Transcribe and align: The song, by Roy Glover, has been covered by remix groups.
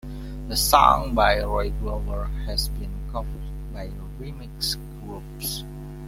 The 0.47 0.57
song, 0.57 1.13
by 1.13 1.43
Roy 1.43 1.69
Glover, 1.69 2.25
has 2.47 2.69
been 2.69 2.89
covered 3.11 3.29
by 3.71 3.91
remix 4.19 4.75
groups. 4.99 5.63